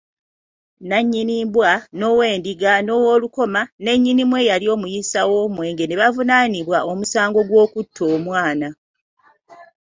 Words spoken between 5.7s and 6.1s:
ne